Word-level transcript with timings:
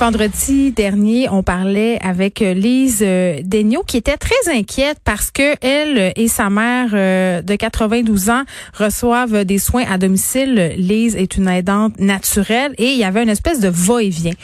Vendredi 0.00 0.72
dernier, 0.72 1.28
on 1.30 1.44
parlait 1.44 2.00
avec 2.02 2.42
euh, 2.42 2.52
Lise 2.52 2.98
euh, 3.00 3.38
Daigneault 3.44 3.84
qui 3.84 3.96
était 3.96 4.16
très 4.16 4.34
inquiète 4.52 4.98
parce 5.04 5.30
que 5.30 5.54
elle 5.64 6.12
et 6.16 6.26
sa 6.26 6.50
mère 6.50 6.90
euh, 6.94 7.42
de 7.42 7.54
92 7.54 8.28
ans 8.28 8.42
reçoivent 8.76 9.44
des 9.44 9.58
soins 9.58 9.84
à 9.88 9.96
domicile. 9.96 10.72
Lise 10.76 11.14
est 11.14 11.36
une 11.36 11.46
aidante 11.46 11.98
naturelle 12.00 12.74
et 12.76 12.90
il 12.90 12.98
y 12.98 13.04
avait 13.04 13.22
une 13.22 13.28
espèce 13.28 13.60
de 13.60 13.68
va-et-vient 13.68 14.34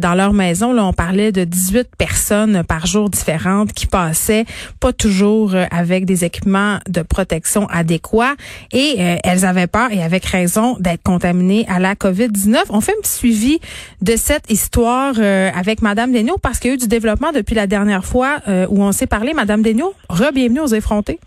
dans 0.00 0.14
leur 0.14 0.32
maison. 0.32 0.72
Là, 0.72 0.84
on 0.84 0.92
parlait 0.92 1.30
de 1.30 1.44
18 1.44 1.90
personnes 1.96 2.64
par 2.64 2.86
jour 2.86 3.08
différentes 3.08 3.72
qui 3.72 3.86
passaient, 3.86 4.46
pas 4.80 4.92
toujours 4.92 5.54
avec 5.70 6.06
des 6.06 6.24
équipements 6.24 6.78
de 6.88 7.02
protection 7.02 7.66
adéquats 7.68 8.34
et 8.72 8.96
elles 9.24 9.44
avaient 9.44 9.66
peur 9.68 9.92
et 9.92 10.02
avec 10.02 10.24
raison 10.24 10.76
d'être 10.80 11.02
contaminées 11.02 11.64
à 11.68 11.78
la 11.78 11.94
COVID-19. 11.94 12.56
On 12.70 12.80
fait 12.80 12.92
un 12.92 13.00
petit 13.00 13.12
suivi 13.12 13.60
de 14.02 14.16
cette 14.16 14.50
histoire 14.50 14.87
euh, 14.88 15.50
avec 15.54 15.82
Madame 15.82 16.12
Daigneault 16.12 16.38
parce 16.42 16.58
qu'il 16.58 16.70
y 16.70 16.72
a 16.72 16.74
eu 16.74 16.78
du 16.78 16.88
développement 16.88 17.32
depuis 17.32 17.54
la 17.54 17.66
dernière 17.66 18.04
fois 18.04 18.38
euh, 18.48 18.66
où 18.70 18.82
on 18.82 18.92
s'est 18.92 19.06
parlé. 19.06 19.34
Madame 19.34 19.62
Daigneault, 19.62 19.94
re-bienvenue 20.08 20.60
aux 20.60 20.66
effrontés. 20.66 21.18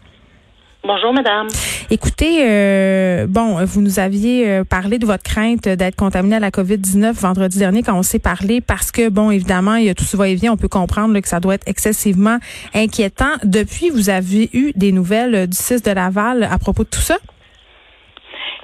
Bonjour, 0.84 1.14
madame. 1.14 1.48
Écoutez, 1.92 2.40
euh, 2.42 3.28
bon, 3.28 3.64
vous 3.64 3.82
nous 3.82 4.00
aviez 4.00 4.64
parlé 4.68 4.98
de 4.98 5.06
votre 5.06 5.22
crainte 5.22 5.68
d'être 5.68 5.96
contaminé 5.96 6.38
à 6.38 6.40
la 6.40 6.50
COVID-19 6.50 7.14
vendredi 7.14 7.60
dernier 7.60 7.84
quand 7.84 7.96
on 7.96 8.02
s'est 8.02 8.20
parlé 8.20 8.62
parce 8.62 8.92
que, 8.92 9.10
bon, 9.10 9.30
évidemment, 9.30 9.76
il 9.76 9.86
y 9.86 9.90
a 9.90 9.94
tout 9.94 10.06
ce 10.06 10.18
va-et-vient. 10.18 10.54
On 10.54 10.58
peut 10.58 10.68
comprendre 10.68 11.20
que 11.20 11.28
ça 11.28 11.40
doit 11.40 11.54
être 11.54 11.68
excessivement 11.68 12.40
inquiétant. 12.74 13.34
Depuis, 13.44 13.92
vous 13.92 14.10
avez 14.10 14.50
eu 14.54 14.72
des 14.76 14.92
nouvelles 14.92 15.48
du 15.48 15.56
6 15.56 15.84
de 15.84 15.92
Laval 15.92 16.48
à 16.52 16.58
propos 16.58 16.84
de 16.84 16.90
tout 16.90 17.00
ça? 17.00 17.18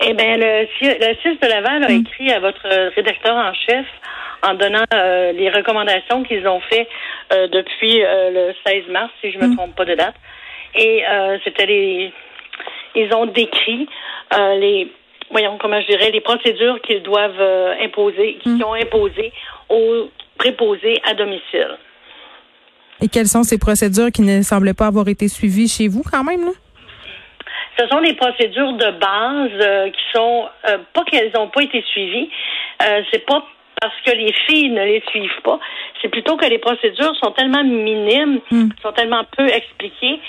Eh 0.02 0.14
bien, 0.16 0.38
le, 0.38 0.66
le 0.82 1.16
6 1.22 1.40
de 1.40 1.48
Laval 1.48 1.84
a 1.84 1.88
hum. 1.88 2.02
écrit 2.02 2.32
à 2.32 2.40
votre 2.40 2.96
rédacteur 2.96 3.36
en 3.36 3.54
chef 3.54 3.86
en 4.44 4.54
donnant 4.54 4.84
euh, 4.94 5.32
les 5.34 5.50
recommandations 5.50 6.24
qu'ils 6.24 6.48
ont 6.48 6.60
fait 6.62 6.88
euh, 7.34 7.48
depuis 7.48 8.04
euh, 8.04 8.30
le 8.50 8.54
16 8.66 8.88
mars, 8.90 9.12
si 9.22 9.32
je 9.32 9.38
me 9.38 9.48
mm. 9.48 9.56
trompe 9.56 9.76
pas 9.76 9.86
de 9.86 9.96
date. 9.96 10.16
Et 10.76 11.04
c'était 11.44 11.66
les, 11.66 12.14
ils 12.94 13.12
ont 13.14 13.26
décrit 13.26 13.88
les, 14.32 14.92
voyons 15.32 15.58
comment 15.58 15.82
je 15.82 15.88
dirais, 15.88 16.12
les 16.12 16.22
procédures 16.22 16.80
qu'ils 16.82 17.02
doivent 17.02 17.42
imposer, 17.82 18.38
qu'ils 18.44 18.58
mm. 18.58 18.64
ont 18.64 18.74
imposées 18.74 19.32
aux 19.70 20.10
préposés 20.38 21.02
à 21.04 21.16
domicile. 21.16 21.78
Et 23.02 23.08
quelles 23.08 23.28
sont 23.28 23.42
ces 23.42 23.58
procédures 23.58 24.12
qui 24.12 24.22
ne 24.22 24.44
semblaient 24.44 24.76
pas 24.76 24.86
avoir 24.88 25.08
été 25.08 25.28
suivies 25.30 25.68
chez 25.68 25.88
vous 25.88 26.04
quand 26.04 26.24
même 26.24 26.46
là? 26.46 26.52
Ce 27.80 27.88
sont 27.88 28.02
des 28.02 28.14
procédures 28.14 28.74
de 28.74 28.92
base 29.00 29.92
qui 29.92 30.02
sont 30.14 30.48
pas 30.94 31.04
qu'elles 31.06 31.32
n'ont 31.34 31.50
pas 31.50 31.64
été 31.64 31.82
suivies. 31.88 32.30
c'est 33.12 33.26
pas 33.26 33.44
parce 33.80 33.96
que 34.06 34.12
les 34.12 34.34
filles 34.48 34.70
ne 34.70 34.84
les 34.84 35.04
suivent 35.10 35.42
pas. 35.44 35.60
C'est 36.02 36.08
plutôt 36.10 36.36
que 36.36 36.46
les 36.46 36.58
procédures 36.58 37.16
sont 37.18 37.32
tellement 37.32 37.64
minimes, 37.64 38.40
hmm. 38.50 38.70
sont 38.82 38.92
tellement 38.94 39.24
peu 39.38 39.48
expliquées. 39.48 40.20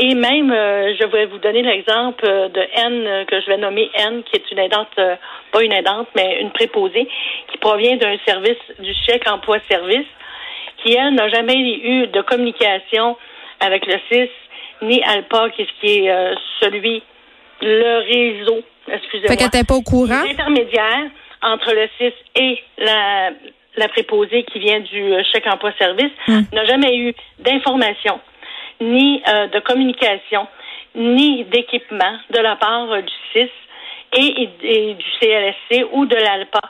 Et 0.00 0.14
même, 0.14 0.52
euh, 0.52 0.94
je 0.98 1.06
vais 1.06 1.26
vous 1.26 1.38
donner 1.38 1.62
l'exemple 1.62 2.24
de 2.24 2.60
N, 2.60 3.06
euh, 3.06 3.24
que 3.24 3.40
je 3.40 3.46
vais 3.46 3.56
nommer 3.56 3.90
N, 3.94 4.22
qui 4.24 4.36
est 4.36 4.50
une 4.50 4.58
aidante, 4.58 4.88
euh, 4.98 5.16
pas 5.52 5.62
une 5.62 5.72
aidante, 5.72 6.08
mais 6.14 6.40
une 6.40 6.50
préposée, 6.50 7.08
qui 7.50 7.58
provient 7.58 7.96
d'un 7.96 8.16
service 8.26 8.58
du 8.78 8.92
chèque 9.06 9.28
emploi-service, 9.28 10.06
qui, 10.82 10.94
elle, 10.94 11.14
n'a 11.14 11.28
jamais 11.28 11.56
eu 11.58 12.06
de 12.06 12.20
communication 12.20 13.16
avec 13.60 13.86
le 13.86 13.94
CIS, 14.10 14.30
ni 14.82 15.02
ALPA, 15.02 15.50
qui 15.50 15.62
est 15.62 16.34
celui, 16.60 17.02
le 17.60 17.98
réseau, 18.06 18.62
excusez-moi. 18.86 19.28
Fait 19.30 19.36
qu'elle 19.36 19.46
n'était 19.46 19.64
pas 19.64 19.74
au 19.74 19.82
courant? 19.82 20.22
Intermédiaire 20.30 21.10
entre 21.42 21.72
le 21.72 21.88
CIS 21.98 22.14
et 22.34 22.62
la, 22.78 23.30
la 23.78 23.88
préposée 23.88 24.44
qui 24.44 24.58
vient 24.58 24.80
du 24.80 25.12
euh, 25.14 25.22
chèque 25.32 25.46
emploi-service 25.46 26.12
hmm. 26.26 26.40
n'a 26.52 26.64
jamais 26.66 26.96
eu 26.96 27.14
d'information, 27.38 28.20
ni 28.80 29.22
euh, 29.28 29.46
de 29.46 29.60
communication, 29.60 30.46
ni 30.94 31.44
d'équipement 31.44 32.18
de 32.30 32.38
la 32.38 32.56
part 32.56 32.90
euh, 32.90 33.02
du 33.02 33.14
CIS 33.32 33.50
et, 34.12 34.94
du 34.94 35.04
CLSC 35.20 35.86
ou 35.92 36.06
de 36.06 36.16
l'ALPA. 36.16 36.60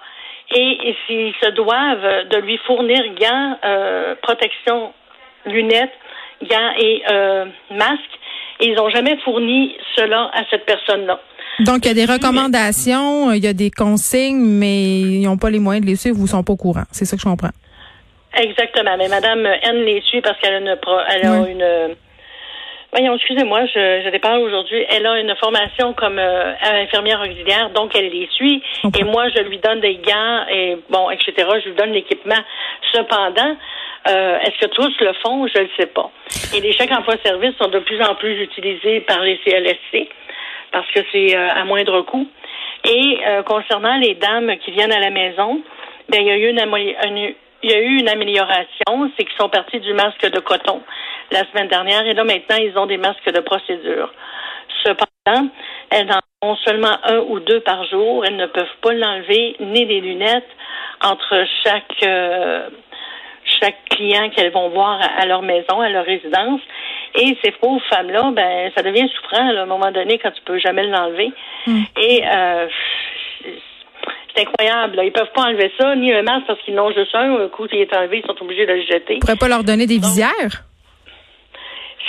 Et, 0.55 0.97
s'ils 1.07 1.35
se 1.43 1.51
doivent 1.51 2.29
de 2.29 2.39
lui 2.39 2.57
fournir 2.67 2.99
gants, 3.21 3.59
protection, 4.23 4.95
lunettes, 5.45 5.93
gants 6.43 6.73
et 6.79 7.03
masques, 7.71 8.19
ils 8.61 8.75
n'ont 8.75 8.89
jamais 8.89 9.19
fourni 9.19 9.77
cela 9.95 10.31
à 10.33 10.43
cette 10.51 10.65
personne-là. 10.65 11.21
Donc, 11.61 11.85
il 11.85 11.89
y 11.89 11.91
a 11.91 11.95
des 11.95 12.13
recommandations, 12.13 13.33
il 13.33 13.43
y 13.43 13.49
a 13.49 13.53
des 13.53 13.71
consignes, 13.71 14.41
mais 14.41 15.01
ils 15.01 15.25
n'ont 15.25 15.39
pas 15.39 15.51
les 15.51 15.59
moyens 15.59 15.85
de 15.85 15.91
les 15.91 15.97
suivre 15.97 16.19
ou 16.21 16.25
ils 16.25 16.29
sont 16.29 16.45
pas 16.45 16.53
au 16.53 16.57
courant. 16.57 16.85
C'est 16.93 17.05
ça 17.05 17.17
que 17.17 17.23
je 17.23 17.29
comprends. 17.29 17.51
Exactement. 18.35 18.97
Mais 18.97 19.09
Madame 19.09 19.45
N 19.45 19.85
les 19.85 20.01
suit 20.03 20.21
parce 20.21 20.39
qu'elle 20.41 20.55
a 20.55 20.59
une, 20.59 20.77
elle 21.11 21.27
a 21.27 21.49
une 21.49 21.97
Voyons, 22.91 23.17
excusez-moi, 23.17 23.67
je, 23.67 24.03
je 24.05 24.09
déparle 24.09 24.41
aujourd'hui. 24.41 24.83
Elle 24.89 25.07
a 25.07 25.21
une 25.21 25.35
formation 25.37 25.93
comme 25.93 26.19
euh, 26.19 26.55
infirmière 26.63 27.21
auxiliaire, 27.21 27.69
donc 27.71 27.95
elle 27.95 28.09
les 28.09 28.27
suit. 28.33 28.63
Et 28.99 29.05
moi, 29.05 29.29
je 29.29 29.43
lui 29.43 29.59
donne 29.59 29.81
des 29.81 29.97
gants 29.97 30.47
et 30.51 30.79
bon, 30.89 31.11
etc. 31.11 31.33
Je 31.63 31.69
lui 31.69 31.77
donne 31.77 31.93
l'équipement. 31.93 32.43
Cependant, 32.93 33.57
euh, 34.09 34.39
est-ce 34.39 34.67
que 34.67 34.73
tous 34.73 34.95
le 35.01 35.13
font? 35.23 35.47
Je 35.49 35.59
ne 35.59 35.65
le 35.65 35.71
sais 35.79 35.87
pas. 35.87 36.11
Et 36.57 36.61
les 36.61 36.73
chèques 36.73 36.93
emploi-service 36.93 37.55
sont 37.61 37.69
de 37.69 37.81
plus 37.81 38.01
en 38.03 38.15
plus 38.15 38.43
utilisés 38.43 39.01
par 39.01 39.21
les 39.21 39.39
CLSC 39.45 40.09
parce 40.73 40.91
que 40.93 41.01
c'est 41.13 41.37
euh, 41.37 41.49
à 41.51 41.65
moindre 41.65 42.03
coût. 42.03 42.27
Et 42.85 43.19
euh, 43.27 43.43
concernant 43.43 43.97
les 43.97 44.15
dames 44.15 44.57
qui 44.65 44.71
viennent 44.71 44.93
à 44.93 45.01
la 45.01 45.11
maison, 45.11 45.61
il 46.13 46.23
y 46.23 46.31
a 46.31 46.37
eu 46.37 46.49
une, 46.49 47.35
il 47.63 47.71
y 47.71 47.75
a 47.75 47.81
eu 47.81 47.99
une 47.99 48.09
amélioration, 48.09 49.11
c'est 49.17 49.25
qu'ils 49.25 49.39
sont 49.39 49.49
partis 49.49 49.81
du 49.81 49.93
masque 49.95 50.31
de 50.31 50.41
coton 50.41 50.81
la 51.31 51.45
semaine 51.51 51.69
dernière 51.69 52.07
et 52.07 52.15
là 52.15 52.25
maintenant 52.25 52.57
ils 52.57 52.77
ont 52.79 52.87
des 52.87 52.97
masques 52.97 53.31
de 53.31 53.41
procédure. 53.41 54.13
Cependant, 54.85 55.49
elles 55.91 56.11
en 56.11 56.49
ont 56.49 56.57
seulement 56.57 56.97
un 57.05 57.19
ou 57.19 57.41
deux 57.41 57.61
par 57.61 57.85
jour. 57.85 58.25
Elles 58.25 58.37
ne 58.37 58.47
peuvent 58.47 58.67
pas 58.81 58.93
l'enlever 58.93 59.57
ni 59.61 59.85
les 59.85 60.01
lunettes 60.01 60.49
entre 61.03 61.45
chaque 61.65 62.03
euh, 62.05 62.69
chaque 63.61 63.85
client 63.91 64.29
qu'elles 64.31 64.53
vont 64.53 64.69
voir 64.69 65.01
à 65.19 65.27
leur 65.27 65.43
maison, 65.43 65.81
à 65.81 65.89
leur 65.89 66.05
résidence. 66.05 66.61
Et 67.15 67.37
ces 67.43 67.53
pauvres 67.53 67.83
femmes-là, 67.91 68.31
ben, 68.33 68.71
ça 68.77 68.83
devient 68.83 69.09
souffrant 69.17 69.49
à 69.49 69.63
un 69.63 69.67
moment 69.67 69.91
donné 69.91 70.19
quand 70.19 70.31
tu 70.31 70.43
peux 70.43 70.59
jamais 70.59 70.85
l'enlever. 70.85 71.33
Hmm. 71.67 71.83
Et 72.01 72.23
euh, 72.27 72.69
c'est 74.35 74.47
incroyable. 74.47 74.97
Là. 74.97 75.05
Ils 75.05 75.13
peuvent 75.13 75.33
pas 75.35 75.43
enlever 75.43 75.73
ça, 75.79 75.95
ni 75.97 76.13
un 76.13 76.23
masque 76.23 76.47
parce 76.47 76.61
qu'ils 76.63 76.75
n'ont 76.75 76.93
juste 76.93 77.15
un. 77.15 77.41
Un 77.41 77.49
coup, 77.49 77.67
il 77.73 77.81
est 77.81 77.97
enlevé, 77.97 78.23
ils 78.23 78.27
sont 78.27 78.43
obligés 78.43 78.67
de 78.67 78.73
le 78.73 78.83
jeter. 78.83 79.15
Vous 79.15 79.21
pourrait 79.21 79.37
pas 79.37 79.49
leur 79.49 79.65
donner 79.65 79.87
des 79.87 79.99
visières? 79.99 80.65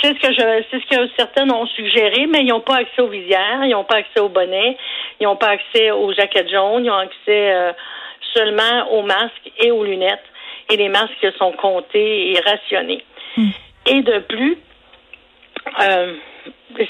C'est 0.02 0.14
ce 0.14 0.20
que 0.20 0.32
je, 0.32 0.64
c'est 0.70 0.80
ce 0.80 0.96
que 0.96 1.10
certaines 1.16 1.52
ont 1.52 1.66
suggéré, 1.66 2.26
mais 2.26 2.40
ils 2.40 2.46
n'ont 2.46 2.60
pas 2.60 2.76
accès 2.76 3.02
aux 3.02 3.08
visières, 3.08 3.64
ils 3.64 3.72
n'ont 3.72 3.84
pas 3.84 3.96
accès 3.96 4.20
aux 4.20 4.30
bonnets, 4.30 4.78
ils 5.20 5.24
n'ont 5.24 5.36
pas 5.36 5.48
accès 5.48 5.90
aux 5.90 6.12
jaquettes 6.14 6.50
jaunes, 6.50 6.86
ils 6.86 6.90
ont 6.90 6.94
accès 6.94 7.52
euh, 7.52 7.72
seulement 8.34 8.90
aux 8.92 9.02
masques 9.02 9.52
et 9.58 9.70
aux 9.70 9.84
lunettes. 9.84 10.24
Et 10.70 10.76
les 10.76 10.88
masques 10.88 11.26
sont 11.38 11.52
comptés 11.52 12.32
et 12.32 12.40
rationnés. 12.40 13.04
Hmm. 13.36 13.50
Et 13.86 14.02
de 14.02 14.20
plus, 14.20 14.56
euh, 15.80 16.14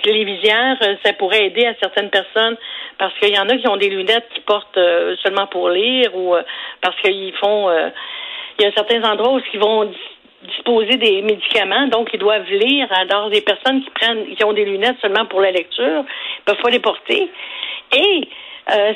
les 0.04 0.24
visières, 0.24 0.76
euh, 0.82 0.96
ça 1.04 1.12
pourrait 1.14 1.46
aider 1.46 1.66
à 1.66 1.74
certaines 1.80 2.10
personnes 2.10 2.56
parce 2.98 3.14
qu'il 3.18 3.34
y 3.34 3.38
en 3.38 3.48
a 3.48 3.56
qui 3.56 3.68
ont 3.68 3.76
des 3.76 3.88
lunettes 3.88 4.28
qui 4.34 4.40
portent 4.40 4.76
euh, 4.76 5.16
seulement 5.22 5.46
pour 5.46 5.70
lire 5.70 6.14
ou 6.14 6.34
parce 6.80 6.96
qu'ils 7.00 7.34
font. 7.36 7.70
il 8.58 8.64
y 8.64 8.68
a 8.68 8.72
certains 8.72 9.02
endroits 9.04 9.34
où 9.34 9.40
ils 9.52 9.60
vont 9.60 9.90
disposer 10.42 10.96
des 10.96 11.22
médicaments, 11.22 11.86
donc 11.88 12.10
ils 12.12 12.18
doivent 12.18 12.50
lire. 12.50 12.88
Alors, 12.92 13.30
des 13.30 13.40
personnes 13.40 13.82
qui 13.82 13.90
prennent, 13.90 14.34
qui 14.34 14.44
ont 14.44 14.52
des 14.52 14.64
lunettes 14.64 14.96
seulement 15.00 15.26
pour 15.26 15.40
la 15.40 15.50
lecture, 15.50 16.04
peuvent 16.44 16.60
pas 16.62 16.70
les 16.70 16.78
porter. 16.78 17.30
Et 17.96 18.28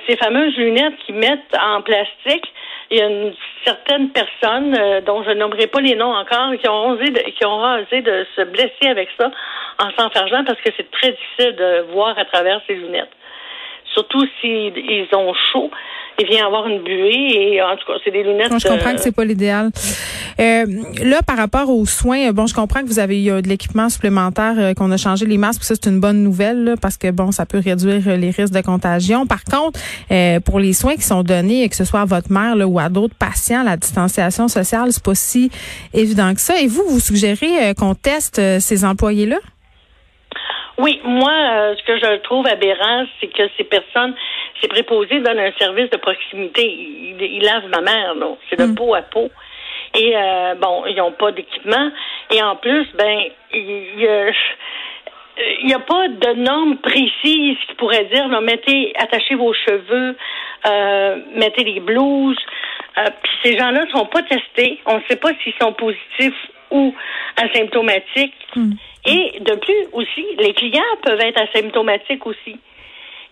ces 0.06 0.16
fameuses 0.16 0.56
lunettes 0.56 0.94
qui 1.04 1.12
mettent 1.12 1.56
en 1.60 1.82
plastique, 1.82 2.46
il 2.94 2.99
y 2.99 3.02
a 3.02 3.08
une 3.08 3.35
certaine 3.64 4.11
personne 4.11 4.76
euh, 4.79 5.00
dont 5.00 5.25
je 5.25 5.32
nommerai 5.32 5.67
pas 5.67 5.81
les 5.81 5.96
noms 5.96 6.14
encore 6.14 6.52
qui 6.61 6.69
ont 6.69 6.91
osé 6.91 7.11
de, 7.11 7.20
qui 7.31 7.44
ont 7.44 7.61
osé 7.61 8.05
se 8.37 8.43
blesser 8.43 8.88
avec 8.88 9.08
ça 9.19 9.31
en 9.81 9.91
s'enfargeant 9.99 10.44
parce 10.44 10.61
que 10.61 10.70
c'est 10.76 10.88
très 10.93 11.11
difficile 11.11 11.56
de 11.56 11.93
voir 11.93 12.17
à 12.17 12.25
travers 12.25 12.61
ces 12.69 12.75
lunettes. 12.75 13.11
Surtout 13.94 14.25
s'ils 14.41 15.08
ont 15.14 15.32
chaud, 15.52 15.70
il 16.19 16.26
vient 16.26 16.46
avoir 16.46 16.67
une 16.69 16.82
buée 16.82 17.55
et 17.55 17.62
en 17.62 17.76
tout 17.76 17.87
cas, 17.87 17.99
c'est 18.05 18.11
des 18.11 18.23
lunettes. 18.23 18.52
je 18.58 18.69
comprends 18.69 18.93
que 18.93 19.00
c'est 19.00 19.14
pas 19.14 19.25
l'idéal. 19.25 19.70
Euh, 20.41 20.64
là, 21.02 21.23
par 21.23 21.37
rapport 21.37 21.70
aux 21.70 21.87
soins, 21.87 22.32
bon, 22.32 22.46
je 22.46 22.55
comprends 22.55 22.81
que 22.81 22.87
vous 22.87 22.99
avez 22.99 23.25
eu 23.25 23.43
de 23.43 23.49
l'équipement 23.49 23.88
supplémentaire, 23.88 24.55
euh, 24.58 24.75
qu'on 24.75 24.91
a 24.91 24.96
changé 24.96 25.26
les 25.26 25.38
masques, 25.38 25.64
ça 25.64 25.75
c'est 25.75 25.88
une 25.88 26.00
bonne 26.00 26.23
nouvelle 26.23 26.75
parce 26.81 26.96
que 26.96 27.11
bon, 27.11 27.32
ça 27.32 27.46
peut 27.46 27.61
réduire 27.64 28.17
les 28.17 28.31
risques 28.31 28.52
de 28.52 28.61
contagion. 28.61 29.26
Par 29.26 29.44
contre, 29.44 29.79
euh, 30.11 30.41
pour 30.41 30.61
les 30.61 30.73
soins 30.73 30.94
qui 30.94 31.02
sont 31.02 31.23
donnés, 31.23 31.69
que 31.69 31.76
ce 31.76 31.85
soit 31.85 32.00
à 32.00 32.05
votre 32.05 32.32
mère 32.32 32.56
ou 32.69 32.79
à 32.79 32.88
d'autres 32.88 33.14
patients, 33.17 33.62
la 33.62 33.76
distanciation 33.76 34.49
sociale, 34.49 34.93
c'est 34.93 35.05
pas 35.05 35.14
si 35.14 35.50
évident 35.93 36.35
que 36.35 36.41
ça. 36.41 36.61
Et 36.61 36.67
vous, 36.67 36.85
vous 36.88 37.00
suggérez 37.00 37.75
qu'on 37.76 37.94
teste 37.94 38.41
ces 38.61 38.85
employés-là? 38.85 39.38
Oui, 40.78 41.00
moi, 41.04 41.32
euh, 41.32 41.76
ce 41.76 41.82
que 41.84 41.96
je 41.98 42.16
trouve 42.22 42.46
aberrant, 42.46 43.04
c'est 43.20 43.28
que 43.28 43.42
ces 43.56 43.64
personnes, 43.64 44.14
ces 44.60 44.68
préposés 44.68 45.20
donnent 45.20 45.38
un 45.38 45.52
service 45.52 45.88
de 45.90 45.96
proximité. 45.96 46.64
Ils, 46.66 47.42
lavent 47.42 47.68
ma 47.68 47.80
mère, 47.80 48.14
là. 48.14 48.26
C'est 48.50 48.58
de 48.58 48.66
mm. 48.66 48.74
peau 48.74 48.94
à 48.94 49.02
peau. 49.02 49.30
Et 49.94 50.16
euh, 50.16 50.54
bon, 50.56 50.84
ils 50.86 50.96
n'ont 50.96 51.12
pas 51.12 51.30
d'équipement. 51.30 51.90
Et 52.32 52.42
en 52.42 52.56
plus, 52.56 52.86
ben, 52.96 53.20
il 53.52 53.98
n'y 55.64 55.74
a 55.74 55.78
pas 55.78 56.08
de 56.08 56.32
normes 56.40 56.78
précises 56.78 57.58
qui 57.68 57.74
pourraient 57.76 58.06
dire, 58.12 58.26
là, 58.26 58.40
mettez, 58.40 58.92
attachez 58.96 59.36
vos 59.36 59.52
cheveux, 59.52 60.16
euh, 60.66 61.16
mettez 61.36 61.62
les 61.62 61.78
blouses. 61.78 62.44
puis 62.96 63.32
ces 63.44 63.58
gens-là 63.58 63.84
ne 63.84 63.90
sont 63.90 64.06
pas 64.06 64.22
testés. 64.22 64.80
On 64.86 64.96
ne 64.96 65.02
sait 65.08 65.16
pas 65.16 65.30
s'ils 65.42 65.54
sont 65.60 65.72
positifs 65.72 66.48
ou 66.72 66.92
asymptomatiques. 67.36 68.34
Mm. 68.56 68.72
Et 69.06 69.40
de 69.40 69.54
plus 69.56 69.88
aussi, 69.92 70.24
les 70.38 70.54
clients 70.54 70.82
peuvent 71.02 71.20
être 71.20 71.40
asymptomatiques 71.40 72.26
aussi. 72.26 72.58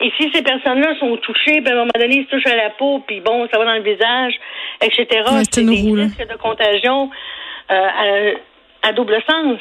Et 0.01 0.13
si 0.19 0.31
ces 0.35 0.43
personnes-là 0.43 0.99
sont 0.99 1.17
touchées, 1.19 1.61
puis 1.61 1.69
à 1.69 1.73
un 1.73 1.79
moment 1.79 1.91
donné, 1.95 2.17
ils 2.17 2.25
se 2.25 2.31
touchent 2.31 2.53
à 2.53 2.57
la 2.57 2.71
peau, 2.71 3.03
puis 3.07 3.21
bon, 3.21 3.49
ça 3.53 3.59
va 3.59 3.65
dans 3.65 3.75
le 3.75 3.83
visage, 3.83 4.35
etc., 4.83 5.07
c'est 5.51 5.65
des 5.65 5.93
risques 5.93 6.29
de 6.29 6.37
contagion 6.39 7.09
euh, 7.71 8.35
à, 8.83 8.93
double 8.93 9.23
sens. 9.31 9.61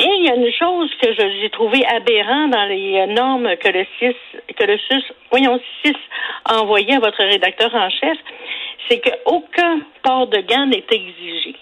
Et 0.00 0.08
il 0.18 0.26
y 0.26 0.28
a 0.28 0.34
une 0.34 0.52
chose 0.52 0.90
que 1.00 1.14
j'ai 1.14 1.48
trouvé 1.50 1.82
aberrant 1.86 2.48
dans 2.48 2.64
les 2.64 3.06
normes 3.06 3.56
que 3.56 3.68
le 3.68 3.86
CIS, 3.98 4.16
que 4.54 4.64
le 4.64 4.76
SUS, 4.76 5.04
voyons, 5.30 5.58
CIS 5.82 5.96
a 6.44 6.60
envoyé 6.60 6.94
à 6.94 6.98
votre 6.98 7.22
rédacteur 7.24 7.74
en 7.74 7.88
chef, 7.88 8.18
c'est 8.88 9.00
qu'aucun 9.00 9.80
port 10.02 10.26
de 10.26 10.40
gants 10.40 10.66
n'est 10.66 10.84
exigé 10.90 11.56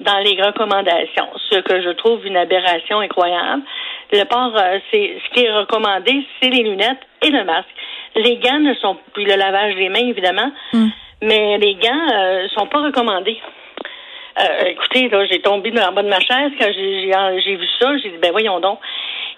dans 0.00 0.18
les 0.18 0.42
recommandations, 0.42 1.28
ce 1.50 1.58
que 1.60 1.82
je 1.82 1.90
trouve 1.90 2.24
une 2.26 2.36
aberration 2.36 3.00
incroyable. 3.00 3.62
Le 4.12 4.24
port, 4.24 4.52
euh, 4.56 4.78
c'est 4.90 5.16
ce 5.24 5.34
qui 5.34 5.44
est 5.44 5.52
recommandé, 5.52 6.24
c'est 6.40 6.48
les 6.48 6.62
lunettes 6.62 7.00
et 7.22 7.30
le 7.30 7.44
masque. 7.44 7.68
Les 8.16 8.36
gants 8.38 8.58
ne 8.58 8.74
sont 8.74 8.96
plus 9.12 9.24
le 9.24 9.36
lavage 9.36 9.74
des 9.76 9.88
mains 9.88 10.08
évidemment, 10.08 10.50
hmm. 10.72 10.88
mais 11.22 11.58
les 11.58 11.74
gants 11.74 12.08
euh, 12.12 12.48
sont 12.48 12.66
pas 12.66 12.82
recommandés. 12.82 13.38
Euh, 14.38 14.64
écoutez, 14.66 15.08
là, 15.08 15.24
j'ai 15.26 15.40
tombé 15.40 15.70
dans 15.70 15.88
le 15.88 15.94
bas 15.94 16.02
de 16.02 16.08
ma 16.08 16.20
chaise 16.20 16.52
quand 16.58 16.70
j'ai 16.72 17.56
vu 17.56 17.66
ça. 17.78 17.96
J'ai 17.98 18.10
dit, 18.10 18.18
ben 18.18 18.30
voyons 18.30 18.60
donc. 18.60 18.78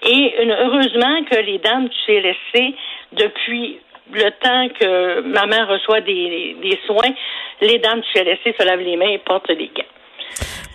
Et 0.03 0.33
heureusement 0.39 1.23
que 1.29 1.37
les 1.37 1.57
dames 1.59 1.87
du 1.87 1.97
CLSC, 2.05 2.75
depuis 3.13 3.79
le 4.11 4.29
temps 4.31 4.67
que 4.79 5.21
ma 5.21 5.45
mère 5.45 5.67
reçoit 5.67 6.01
des, 6.01 6.55
des 6.61 6.79
soins, 6.85 7.13
les 7.61 7.79
dames 7.79 8.01
du 8.01 8.07
CLSC 8.13 8.55
se 8.57 8.65
lavent 8.65 8.81
les 8.81 8.97
mains 8.97 9.09
et 9.09 9.17
portent 9.19 9.51
des 9.51 9.71
gants. 9.75 9.83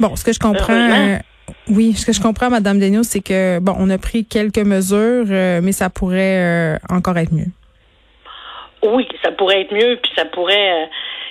Bon, 0.01 0.15
ce 0.15 0.25
que 0.25 0.33
je 0.33 0.39
comprends. 0.39 0.73
Euh, 0.73 1.17
oui, 1.69 1.95
ce 1.95 2.07
que 2.07 2.13
je 2.13 2.21
comprends, 2.21 2.51
Madame 2.51 2.79
Degnaud, 2.79 3.03
c'est 3.03 3.23
que 3.23 3.59
bon, 3.59 3.75
on 3.79 3.91
a 3.91 3.99
pris 3.99 4.25
quelques 4.25 4.59
mesures, 4.59 5.27
euh, 5.31 5.61
mais 5.63 5.73
ça 5.73 5.91
pourrait 5.91 6.39
euh, 6.39 6.77
encore 6.89 7.17
être 7.19 7.33
mieux. 7.33 7.51
Oui, 8.83 9.09
ça 9.23 9.33
pourrait 9.33 9.63
être 9.63 9.73
mieux, 9.73 9.99
puis 10.01 10.13
ça 10.15 10.25
pourrait. 10.27 10.89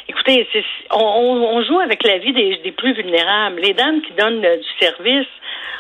écoutez, 0.09 0.45
on, 0.91 0.99
on, 0.99 1.63
joue 1.63 1.79
avec 1.79 2.03
la 2.03 2.17
vie 2.17 2.33
des, 2.33 2.59
des, 2.63 2.71
plus 2.73 2.93
vulnérables. 2.93 3.61
Les 3.61 3.73
dames 3.73 4.01
qui 4.01 4.13
donnent 4.13 4.41
du 4.41 4.85
service 4.85 5.27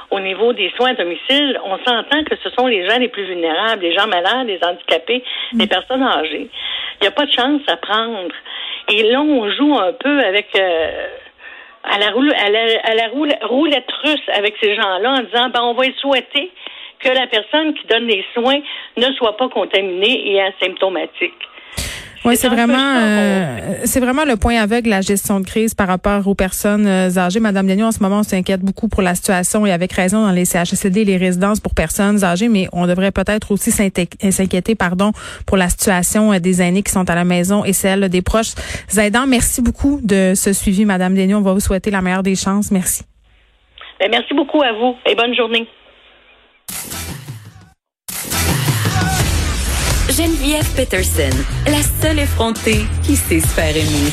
au 0.09 0.21
niveau 0.21 0.53
des 0.53 0.71
soins 0.77 0.91
à 0.91 0.93
domicile, 0.93 1.59
on 1.65 1.77
s'entend 1.79 2.23
que 2.23 2.35
ce 2.41 2.49
sont 2.51 2.67
les 2.67 2.87
gens 2.87 2.97
les 2.97 3.09
plus 3.09 3.25
vulnérables, 3.25 3.81
les 3.81 3.93
gens 3.93 4.07
malades, 4.07 4.47
les 4.47 4.59
handicapés, 4.63 5.21
les 5.53 5.65
mm. 5.65 5.67
personnes 5.67 6.03
âgées. 6.03 6.47
Il 6.99 7.01
n'y 7.01 7.07
a 7.07 7.11
pas 7.11 7.25
de 7.25 7.31
chance 7.31 7.61
à 7.67 7.75
prendre. 7.75 8.33
Et 8.89 9.03
là, 9.03 9.21
on 9.21 9.51
joue 9.51 9.77
un 9.77 9.91
peu 9.91 10.19
avec 10.21 10.47
à 11.89 11.97
la, 11.99 12.11
roule, 12.11 12.29
la 12.29 13.47
roulette 13.47 13.91
russe 14.03 14.29
avec 14.33 14.55
ces 14.61 14.75
gens-là 14.75 15.11
en 15.11 15.23
disant 15.23 15.49
ben, 15.49 15.61
on 15.63 15.73
va 15.73 15.85
souhaiter 15.99 16.51
que 16.99 17.09
la 17.09 17.27
personne 17.27 17.73
qui 17.75 17.85
donne 17.87 18.07
les 18.07 18.25
soins 18.33 18.59
ne 18.97 19.11
soit 19.13 19.37
pas 19.37 19.49
contaminée 19.49 20.31
et 20.31 20.41
asymptomatique. 20.41 21.46
Oui, 22.27 22.35
c'est 22.35 22.49
vraiment, 22.49 22.99
euh, 23.01 23.57
c'est 23.85 24.01
vraiment 24.01 24.25
le 24.25 24.35
point 24.35 24.61
aveugle 24.61 24.89
la 24.89 24.99
gestion 24.99 25.39
de 25.39 25.45
crise 25.45 25.73
par 25.73 25.87
rapport 25.87 26.27
aux 26.27 26.35
personnes 26.35 26.85
euh, 26.85 27.09
âgées. 27.17 27.39
Madame 27.39 27.67
Dagnon, 27.67 27.87
en 27.87 27.91
ce 27.93 28.03
moment, 28.03 28.19
on 28.19 28.23
s'inquiète 28.23 28.59
beaucoup 28.59 28.89
pour 28.89 29.01
la 29.01 29.15
situation 29.15 29.65
et 29.65 29.71
avec 29.71 29.93
raison 29.93 30.25
dans 30.25 30.33
les 30.33 30.43
CHSLD, 30.43 31.05
les 31.05 31.15
résidences 31.15 31.61
pour 31.61 31.73
personnes 31.73 32.25
âgées, 32.25 32.49
mais 32.49 32.67
on 32.73 32.85
devrait 32.85 33.13
peut-être 33.13 33.51
aussi 33.51 33.71
s'inquiéter, 33.71 34.75
pardon, 34.75 35.13
pour 35.45 35.55
la 35.55 35.69
situation 35.69 36.33
euh, 36.33 36.39
des 36.39 36.61
aînés 36.61 36.83
qui 36.83 36.91
sont 36.91 37.09
à 37.09 37.15
la 37.15 37.23
maison 37.23 37.63
et 37.63 37.71
celle 37.71 38.09
des 38.09 38.21
proches 38.21 38.55
aidants. 38.97 39.25
Merci 39.25 39.61
beaucoup 39.61 40.01
de 40.03 40.33
ce 40.35 40.51
suivi, 40.51 40.83
Madame 40.83 41.15
Dagnon. 41.15 41.37
On 41.37 41.41
va 41.41 41.53
vous 41.53 41.61
souhaiter 41.61 41.91
la 41.91 42.01
meilleure 42.01 42.23
des 42.23 42.35
chances. 42.35 42.71
Merci. 42.71 43.03
Ben, 44.01 44.11
merci 44.11 44.33
beaucoup 44.33 44.61
à 44.61 44.73
vous 44.73 44.95
et 45.09 45.15
bonne 45.15 45.33
journée. 45.33 45.65
Geneviève 50.09 50.67
Peterson, 50.75 51.35
la 51.65 51.81
seule 52.01 52.19
effrontée 52.19 52.85
qui 53.03 53.15
sait 53.15 53.41
se 53.41 53.47
faire 53.47 53.75
aimer. 53.75 54.11